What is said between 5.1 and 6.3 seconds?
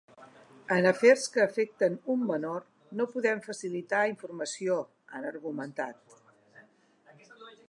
han argumentat.